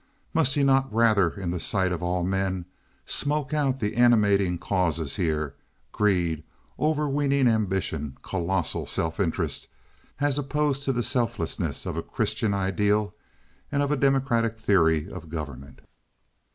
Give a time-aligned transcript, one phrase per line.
[0.33, 2.65] Must he not rather in the sight of all men
[3.05, 6.43] smoke out the animating causes here—greed,
[6.79, 9.67] over weening ambition, colossal self interest
[10.19, 13.13] as opposed to the selflessness of a Christian ideal
[13.71, 15.81] and of a democratic theory of government?